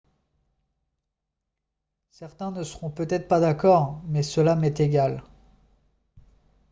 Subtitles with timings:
[2.09, 5.23] «certains ne seront peut-être pas d'accord mais cela m'est égal